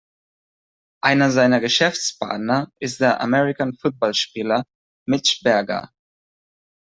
[1.03, 4.63] Einer seiner Geschäftspartner ist der American-Football-Spieler
[5.07, 5.91] Mitch Berger.